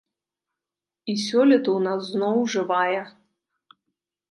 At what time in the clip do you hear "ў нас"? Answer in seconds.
1.75-2.01